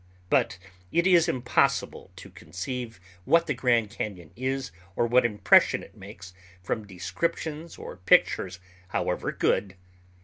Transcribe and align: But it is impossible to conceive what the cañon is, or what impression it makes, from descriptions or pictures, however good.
But 0.31 0.57
it 0.91 1.05
is 1.05 1.29
impossible 1.29 2.09
to 2.15 2.31
conceive 2.31 2.99
what 3.23 3.45
the 3.45 3.53
cañon 3.53 4.31
is, 4.35 4.71
or 4.95 5.05
what 5.05 5.27
impression 5.27 5.83
it 5.83 5.95
makes, 5.95 6.33
from 6.63 6.87
descriptions 6.87 7.77
or 7.77 7.97
pictures, 7.97 8.57
however 8.87 9.31
good. 9.31 9.75